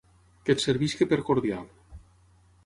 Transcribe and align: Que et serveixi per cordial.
Que 0.45 0.55
et 0.57 0.63
serveixi 0.63 1.07
per 1.11 1.19
cordial. 1.29 1.69